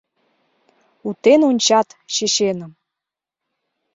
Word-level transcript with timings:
Утен 1.07 1.41
ончат 1.49 1.87
чеченым. 2.13 2.71